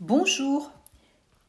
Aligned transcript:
Bonjour, 0.00 0.72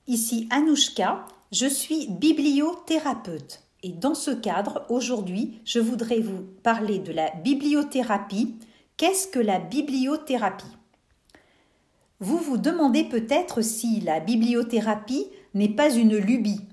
ici 0.08 0.50
Anouchka, 0.52 1.26
je 1.54 1.68
suis 1.68 2.10
bibliothérapeute 2.10 3.64
et 3.82 3.94
dans 3.94 4.14
ce 4.14 4.32
cadre, 4.32 4.86
aujourd'hui, 4.90 5.62
je 5.64 5.80
voudrais 5.80 6.20
vous 6.20 6.44
parler 6.62 7.00
de 7.00 7.14
la 7.14 7.32
bibliothérapie. 7.46 8.58
Qu'est-ce 8.98 9.30
que 9.30 9.40
la 9.40 9.58
bibliothérapie? 9.58 10.78
Vous 12.20 12.40
vous 12.40 12.58
demandez 12.58 13.06
peut-être 13.06 13.62
si 13.62 14.02
la 14.02 14.20
bibliothérapie 14.20 15.28
n'est 15.54 15.74
pas 15.74 15.90
une 15.90 16.18
lubie, 16.18 16.68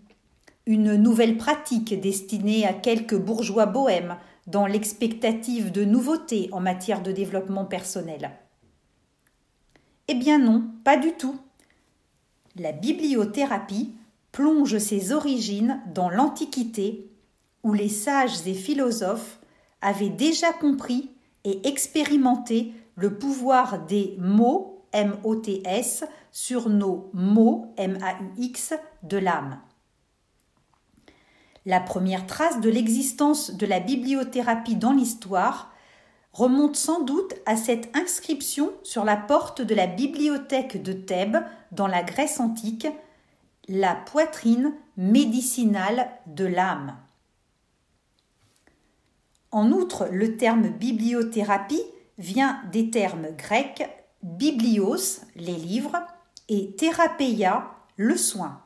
une 0.66 0.96
nouvelle 0.96 1.36
pratique 1.36 2.00
destinée 2.00 2.66
à 2.66 2.72
quelques 2.72 3.16
bourgeois 3.16 3.66
bohèmes 3.66 4.16
dans 4.48 4.66
l'expectative 4.66 5.70
de 5.70 5.84
nouveautés 5.84 6.48
en 6.50 6.58
matière 6.58 7.02
de 7.04 7.12
développement 7.12 7.66
personnel. 7.66 8.32
Eh 10.08 10.14
bien 10.14 10.40
non, 10.40 10.64
pas 10.82 10.96
du 10.96 11.12
tout 11.12 11.38
la 12.58 12.72
bibliothérapie 12.72 13.94
plonge 14.32 14.78
ses 14.78 15.12
origines 15.12 15.80
dans 15.94 16.10
l'Antiquité, 16.10 17.10
où 17.62 17.72
les 17.72 17.88
sages 17.88 18.46
et 18.46 18.54
philosophes 18.54 19.38
avaient 19.80 20.08
déjà 20.08 20.52
compris 20.52 21.10
et 21.44 21.66
expérimenté 21.66 22.72
le 22.96 23.18
pouvoir 23.18 23.84
des 23.86 24.16
mots 24.18 24.84
M-O-T-S 24.92 26.04
sur 26.32 26.68
nos 26.68 27.10
mots 27.12 27.72
M-A-U-X 27.76 28.74
de 29.02 29.18
l'âme. 29.18 29.60
La 31.66 31.80
première 31.80 32.26
trace 32.26 32.60
de 32.60 32.70
l'existence 32.70 33.54
de 33.54 33.66
la 33.66 33.80
bibliothérapie 33.80 34.76
dans 34.76 34.92
l'histoire 34.92 35.72
remonte 36.38 36.77
sans 36.77 37.02
doute 37.02 37.34
à 37.47 37.56
cette 37.56 37.95
inscription 37.97 38.73
sur 38.84 39.05
la 39.05 39.16
porte 39.16 39.60
de 39.60 39.74
la 39.74 39.88
bibliothèque 39.88 40.80
de 40.80 40.92
Thèbes 40.92 41.38
dans 41.73 41.88
la 41.88 42.05
Grèce 42.05 42.38
antique, 42.38 42.87
la 43.66 43.96
poitrine 43.96 44.73
médicinale 44.96 46.09
de 46.27 46.45
l'âme. 46.45 46.96
En 49.51 49.73
outre, 49.73 50.09
le 50.12 50.37
terme 50.37 50.68
bibliothérapie 50.68 51.82
vient 52.18 52.62
des 52.71 52.90
termes 52.90 53.30
grecs 53.37 53.88
biblios, 54.23 55.24
les 55.34 55.57
livres, 55.57 55.99
et 56.49 56.71
thérapeia, 56.77 57.68
le 57.96 58.16
soin, 58.16 58.62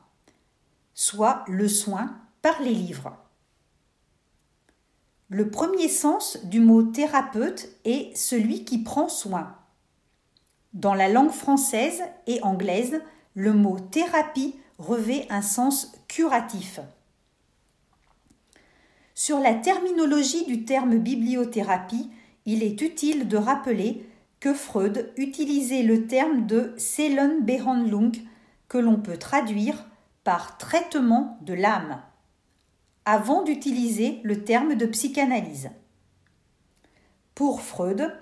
soit 0.93 1.43
le 1.47 1.67
soin 1.67 2.17
par 2.43 2.61
les 2.61 2.75
livres. 2.75 3.17
Le 5.33 5.49
premier 5.49 5.87
sens 5.87 6.37
du 6.43 6.59
mot 6.59 6.83
thérapeute 6.83 7.67
est 7.85 8.15
celui 8.15 8.65
qui 8.65 8.83
prend 8.83 9.09
soin. 9.09 9.55
Dans 10.73 10.93
la 10.93 11.09
langue 11.09 11.31
française 11.31 12.03
et 12.27 12.39
anglaise, 12.43 13.01
le 13.33 13.51
mot 13.51 13.79
thérapie 13.79 14.53
revêt 14.77 15.25
un 15.31 15.41
sens 15.41 15.91
curatif. 16.07 16.81
Sur 19.15 19.39
la 19.39 19.55
terminologie 19.55 20.45
du 20.45 20.65
terme 20.65 20.99
bibliothérapie, 20.99 22.11
il 22.45 22.61
est 22.61 22.79
utile 22.83 23.27
de 23.27 23.37
rappeler 23.37 24.07
que 24.39 24.53
Freud 24.53 25.11
utilisait 25.17 25.81
le 25.81 26.05
terme 26.05 26.45
de 26.45 26.75
Seelenbehandlung 26.77 28.11
que 28.67 28.77
l'on 28.77 28.97
peut 28.97 29.17
traduire 29.17 29.83
par 30.23 30.59
traitement 30.59 31.39
de 31.41 31.55
l'âme 31.55 32.03
avant 33.05 33.43
d'utiliser 33.43 34.19
le 34.23 34.43
terme 34.43 34.75
de 34.75 34.85
psychanalyse. 34.85 35.69
Pour 37.35 37.61
Freud, 37.61 38.15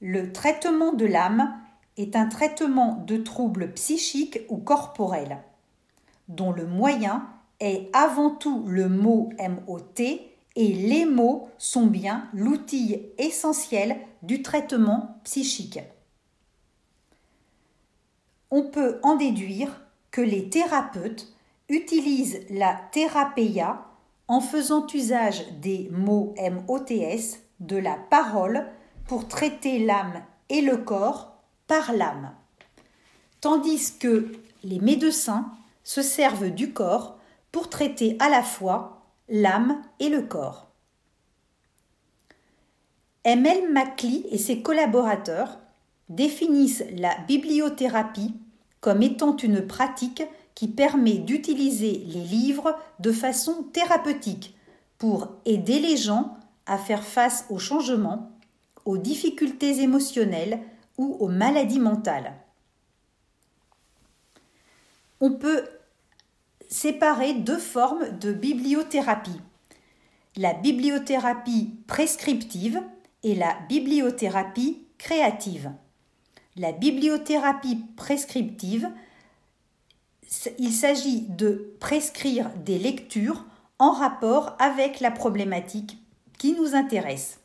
le 0.00 0.32
traitement 0.32 0.92
de 0.92 1.06
l'âme 1.06 1.54
est 1.96 2.14
un 2.14 2.26
traitement 2.26 3.02
de 3.06 3.16
troubles 3.16 3.72
psychiques 3.72 4.40
ou 4.48 4.58
corporels, 4.58 5.38
dont 6.28 6.52
le 6.52 6.66
moyen 6.66 7.28
est 7.60 7.88
avant 7.92 8.30
tout 8.30 8.64
le 8.66 8.88
mot 8.88 9.30
MOT 9.38 10.00
et 10.56 10.72
les 10.72 11.04
mots 11.04 11.48
sont 11.58 11.86
bien 11.86 12.28
l'outil 12.32 13.02
essentiel 13.18 13.96
du 14.22 14.42
traitement 14.42 15.18
psychique. 15.24 15.80
On 18.50 18.64
peut 18.64 18.98
en 19.02 19.16
déduire 19.16 19.82
que 20.10 20.20
les 20.20 20.48
thérapeutes 20.48 21.32
utilisent 21.68 22.46
la 22.50 22.80
thérapéia 22.92 23.87
en 24.28 24.40
faisant 24.40 24.86
usage 24.94 25.44
des 25.60 25.88
mots 25.90 26.34
MOTS, 26.38 27.38
de 27.60 27.76
la 27.76 27.96
parole, 28.10 28.66
pour 29.06 29.26
traiter 29.26 29.78
l'âme 29.78 30.22
et 30.48 30.60
le 30.60 30.76
corps 30.76 31.42
par 31.66 31.92
l'âme. 31.92 32.32
Tandis 33.40 33.94
que 33.98 34.30
les 34.62 34.78
médecins 34.78 35.50
se 35.82 36.02
servent 36.02 36.50
du 36.50 36.72
corps 36.72 37.18
pour 37.50 37.70
traiter 37.70 38.16
à 38.20 38.28
la 38.28 38.42
fois 38.42 39.06
l'âme 39.28 39.82
et 39.98 40.08
le 40.08 40.22
corps. 40.22 40.68
M.L. 43.24 43.72
Macley 43.72 44.22
et 44.30 44.38
ses 44.38 44.62
collaborateurs 44.62 45.58
définissent 46.08 46.84
la 46.96 47.16
bibliothérapie 47.26 48.34
comme 48.80 49.02
étant 49.02 49.36
une 49.36 49.66
pratique 49.66 50.22
qui 50.58 50.66
permet 50.66 51.18
d'utiliser 51.18 52.04
les 52.08 52.24
livres 52.24 52.76
de 52.98 53.12
façon 53.12 53.62
thérapeutique 53.72 54.56
pour 54.98 55.28
aider 55.44 55.78
les 55.78 55.96
gens 55.96 56.36
à 56.66 56.78
faire 56.78 57.04
face 57.04 57.44
aux 57.48 57.60
changements, 57.60 58.32
aux 58.84 58.98
difficultés 58.98 59.82
émotionnelles 59.82 60.58
ou 60.96 61.16
aux 61.20 61.28
maladies 61.28 61.78
mentales. 61.78 62.34
On 65.20 65.30
peut 65.30 65.62
séparer 66.68 67.34
deux 67.34 67.58
formes 67.58 68.18
de 68.18 68.32
bibliothérapie. 68.32 69.40
La 70.34 70.54
bibliothérapie 70.54 71.70
prescriptive 71.86 72.82
et 73.22 73.36
la 73.36 73.56
bibliothérapie 73.68 74.82
créative. 74.98 75.70
La 76.56 76.72
bibliothérapie 76.72 77.84
prescriptive 77.96 78.90
il 80.58 80.72
s'agit 80.72 81.22
de 81.22 81.74
prescrire 81.80 82.50
des 82.64 82.78
lectures 82.78 83.44
en 83.78 83.92
rapport 83.92 84.56
avec 84.58 85.00
la 85.00 85.10
problématique 85.10 85.98
qui 86.38 86.52
nous 86.52 86.74
intéresse. 86.74 87.40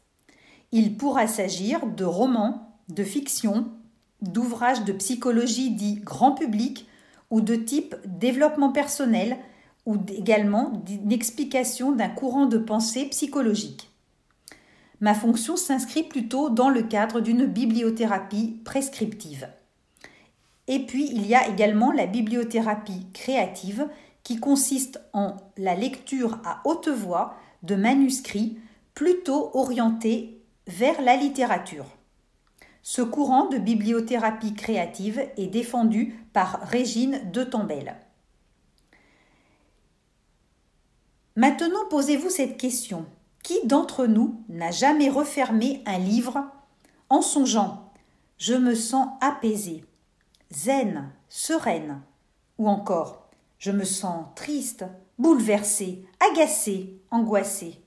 Il 0.71 0.97
pourra 0.97 1.27
s'agir 1.27 1.85
de 1.85 2.03
romans, 2.03 2.77
de 2.89 3.03
fiction, 3.03 3.67
d'ouvrages 4.21 4.83
de 4.83 4.93
psychologie 4.93 5.71
dits 5.71 6.01
grand 6.03 6.31
public 6.33 6.87
ou 7.29 7.41
de 7.41 7.55
type 7.55 7.95
développement 8.05 8.71
personnel 8.71 9.37
ou 9.85 9.97
également 10.15 10.69
d'une 10.85 11.11
explication 11.11 11.91
d'un 11.91 12.09
courant 12.09 12.45
de 12.45 12.57
pensée 12.57 13.05
psychologique. 13.05 13.89
Ma 15.01 15.13
fonction 15.13 15.57
s'inscrit 15.57 16.03
plutôt 16.03 16.49
dans 16.49 16.69
le 16.69 16.83
cadre 16.83 17.19
d'une 17.19 17.45
bibliothérapie 17.45 18.61
prescriptive. 18.63 19.47
Et 20.67 20.85
puis, 20.85 21.09
il 21.11 21.25
y 21.27 21.35
a 21.35 21.47
également 21.47 21.91
la 21.91 22.05
bibliothérapie 22.05 23.07
créative 23.13 23.87
qui 24.23 24.37
consiste 24.37 25.01
en 25.11 25.35
la 25.57 25.75
lecture 25.75 26.39
à 26.45 26.61
haute 26.65 26.87
voix 26.87 27.35
de 27.63 27.75
manuscrits 27.75 28.57
plutôt 28.93 29.51
orientés 29.53 30.41
vers 30.67 31.01
la 31.01 31.15
littérature. 31.15 31.85
Ce 32.81 33.01
courant 33.01 33.47
de 33.47 33.57
bibliothérapie 33.57 34.53
créative 34.53 35.25
est 35.37 35.47
défendu 35.47 36.19
par 36.33 36.61
Régine 36.61 37.31
de 37.31 37.43
Tombelle. 37.43 37.95
Maintenant, 41.35 41.85
posez-vous 41.89 42.29
cette 42.29 42.57
question. 42.57 43.05
Qui 43.41 43.55
d'entre 43.65 44.05
nous 44.05 44.41
n'a 44.47 44.71
jamais 44.71 45.09
refermé 45.09 45.81
un 45.85 45.97
livre 45.97 46.45
en 47.09 47.21
songeant 47.21 47.91
Je 48.37 48.53
me 48.53 48.75
sens 48.75 49.09
apaisé 49.19 49.83
zen, 50.55 51.11
sereine, 51.29 52.01
ou 52.57 52.67
encore 52.67 53.23
je 53.63 53.71
me 53.71 53.85
sens 53.85 54.27
triste, 54.35 54.83
bouleversée, 55.17 56.05
agacée, 56.31 56.99
angoissée. 57.11 57.79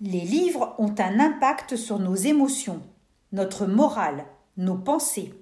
Les 0.00 0.22
livres 0.22 0.74
ont 0.78 0.92
un 0.98 1.20
impact 1.20 1.76
sur 1.76 2.00
nos 2.00 2.16
émotions, 2.16 2.82
notre 3.30 3.66
morale, 3.66 4.26
nos 4.56 4.74
pensées. 4.74 5.32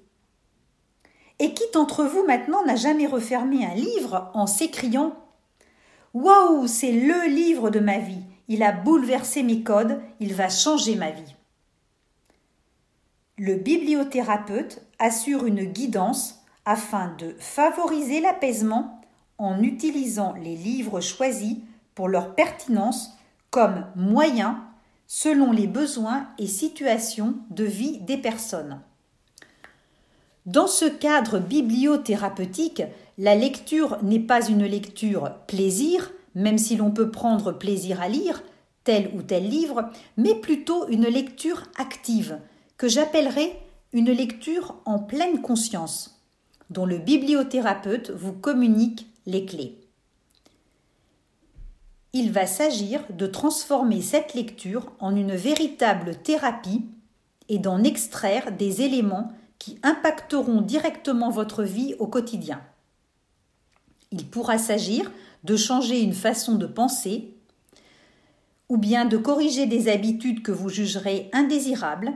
Et 1.39 1.55
qui 1.55 1.63
d'entre 1.73 2.03
vous 2.03 2.23
maintenant 2.23 2.63
n'a 2.65 2.75
jamais 2.75 3.07
refermé 3.07 3.65
un 3.65 3.73
livre 3.73 4.29
en 4.35 4.45
s'écriant 4.45 5.15
Waouh, 6.13 6.67
c'est 6.67 6.91
le 6.91 7.27
livre 7.27 7.71
de 7.71 7.79
ma 7.79 7.97
vie, 7.97 8.23
il 8.47 8.61
a 8.61 8.71
bouleversé 8.71 9.41
mes 9.41 9.63
codes, 9.63 9.99
il 10.19 10.35
va 10.35 10.49
changer 10.49 10.95
ma 10.95 11.09
vie. 11.09 11.35
Le 13.39 13.55
bibliothérapeute 13.55 14.85
assure 14.99 15.45
une 15.45 15.63
guidance 15.63 16.43
afin 16.65 17.15
de 17.17 17.35
favoriser 17.39 18.21
l'apaisement 18.21 19.01
en 19.37 19.63
utilisant 19.63 20.33
les 20.33 20.55
livres 20.55 21.01
choisis 21.01 21.57
pour 21.95 22.07
leur 22.07 22.35
pertinence 22.35 23.17
comme 23.49 23.85
moyen 23.95 24.63
selon 25.07 25.51
les 25.51 25.67
besoins 25.67 26.27
et 26.37 26.45
situations 26.45 27.33
de 27.49 27.63
vie 27.63 27.99
des 28.01 28.17
personnes. 28.17 28.79
Dans 30.45 30.67
ce 30.67 30.85
cadre 30.85 31.39
bibliothérapeutique, 31.39 32.83
la 33.17 33.35
lecture 33.35 33.97
n'est 34.03 34.19
pas 34.19 34.47
une 34.47 34.65
lecture 34.65 35.33
plaisir, 35.47 36.11
même 36.35 36.57
si 36.57 36.75
l'on 36.75 36.91
peut 36.91 37.11
prendre 37.11 37.51
plaisir 37.51 38.01
à 38.01 38.07
lire 38.07 38.43
tel 38.83 39.11
ou 39.15 39.21
tel 39.21 39.47
livre, 39.47 39.89
mais 40.15 40.35
plutôt 40.35 40.87
une 40.87 41.07
lecture 41.07 41.63
active, 41.77 42.39
que 42.77 42.87
j'appellerai 42.87 43.59
une 43.91 44.11
lecture 44.11 44.75
en 44.85 44.99
pleine 44.99 45.41
conscience, 45.41 46.21
dont 46.69 46.85
le 46.85 46.99
bibliothérapeute 46.99 48.11
vous 48.11 48.33
communique 48.33 49.07
les 49.25 49.45
clés. 49.45 49.79
Il 52.13 52.31
va 52.31 52.45
s'agir 52.45 53.03
de 53.09 53.27
transformer 53.27 54.01
cette 54.01 54.33
lecture 54.33 54.91
en 54.99 55.15
une 55.15 55.35
véritable 55.35 56.15
thérapie 56.15 56.85
et 57.49 57.59
d'en 57.59 57.83
extraire 57.83 58.51
des 58.51 58.81
éléments 58.81 59.31
qui 59.57 59.77
impacteront 59.83 60.61
directement 60.61 61.29
votre 61.29 61.63
vie 61.63 61.95
au 61.99 62.07
quotidien. 62.07 62.61
Il 64.11 64.25
pourra 64.25 64.57
s'agir 64.57 65.11
de 65.43 65.55
changer 65.55 66.01
une 66.01 66.13
façon 66.13 66.55
de 66.55 66.65
penser, 66.65 67.35
ou 68.69 68.77
bien 68.77 69.05
de 69.05 69.17
corriger 69.17 69.65
des 69.65 69.87
habitudes 69.89 70.43
que 70.43 70.51
vous 70.51 70.69
jugerez 70.69 71.29
indésirables, 71.33 72.13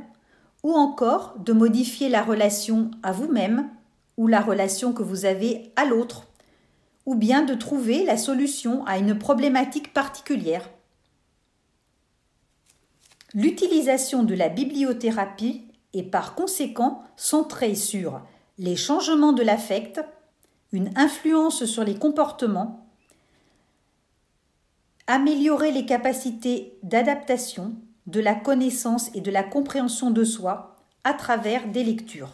ou 0.64 0.74
encore 0.74 1.36
de 1.40 1.54
modifier 1.54 2.10
la 2.10 2.24
relation 2.24 2.90
à 3.04 3.12
vous-même 3.12 3.70
ou 4.18 4.28
la 4.28 4.42
relation 4.42 4.94
que 4.94 5.04
vous 5.04 5.26
avez 5.26 5.72
à 5.76 5.86
l'autre 5.86 6.28
ou 7.06 7.16
bien 7.16 7.44
de 7.44 7.54
trouver 7.54 8.06
la 8.06 8.18
solution 8.18 8.86
à 8.86 8.98
une 8.98 9.18
problématique 9.18 9.94
particulière. 9.94 10.70
L'utilisation 13.34 14.24
de 14.24 14.36
la 14.36 14.48
bibliothérapie 14.48 15.64
est 15.94 16.04
par 16.04 16.36
conséquent 16.36 17.04
centrée 17.18 17.76
sur 17.76 18.22
les 18.58 18.76
changements 18.76 19.34
de 19.34 19.44
l'affect, 19.44 20.02
une 20.72 20.92
influence 20.96 21.66
sur 21.66 21.84
les 21.84 21.96
comportements, 21.96 22.88
améliorer 25.08 25.72
les 25.72 25.86
capacités 25.86 26.78
d'adaptation, 26.84 27.76
de 28.08 28.20
la 28.20 28.36
connaissance 28.36 29.10
et 29.14 29.22
de 29.22 29.32
la 29.32 29.44
compréhension 29.44 30.12
de 30.12 30.24
soi 30.24 30.76
à 31.04 31.14
travers 31.14 31.68
des 31.68 31.84
lectures. 31.84 32.32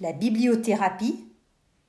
La 0.00 0.12
bibliothérapie 0.12 1.24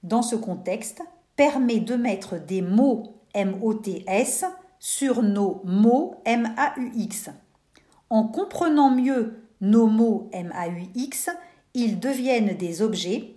dans 0.04 0.22
ce 0.22 0.36
contexte, 0.36 1.02
permet 1.36 1.80
de 1.80 1.96
mettre 1.96 2.38
des 2.38 2.62
mots 2.62 3.16
MOTS 3.36 4.46
sur 4.80 5.24
nos 5.24 5.62
mots 5.64 6.16
MAUX. 6.28 7.32
En 8.10 8.28
comprenant 8.28 8.92
mieux 8.92 9.42
nos 9.62 9.88
mots 9.88 10.30
MAUX, 10.34 11.30
ils 11.74 12.00
deviennent 12.00 12.56
des 12.58 12.82
objets 12.82 13.36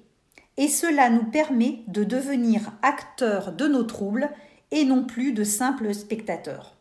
et 0.58 0.68
cela 0.68 1.08
nous 1.08 1.24
permet 1.24 1.84
de 1.86 2.04
devenir 2.04 2.72
acteurs 2.82 3.52
de 3.52 3.66
nos 3.66 3.84
troubles 3.84 4.28
et 4.70 4.84
non 4.84 5.04
plus 5.04 5.32
de 5.32 5.44
simples 5.44 5.94
spectateurs. 5.94 6.75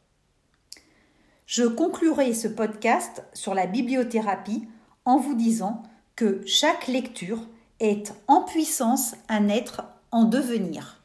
Je 1.46 1.64
conclurai 1.64 2.34
ce 2.34 2.48
podcast 2.48 3.24
sur 3.34 3.54
la 3.54 3.68
bibliothérapie 3.68 4.68
en 5.06 5.18
vous 5.18 5.36
disant 5.36 5.84
que 6.16 6.42
chaque 6.48 6.88
lecture 6.88 7.40
est 7.80 8.14
en 8.28 8.42
puissance 8.42 9.16
un 9.30 9.50
être 9.50 9.84
en 10.12 10.24
devenir. 10.24 11.04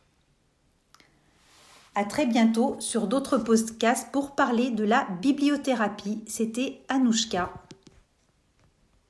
À 1.94 2.04
très 2.04 2.24
bientôt 2.24 2.76
sur 2.78 3.06
d'autres 3.06 3.36
podcasts 3.36 4.10
pour 4.12 4.30
parler 4.34 4.70
de 4.70 4.84
la 4.84 5.06
bibliothérapie. 5.20 6.22
C'était 6.26 6.80
Anouchka. 6.88 7.52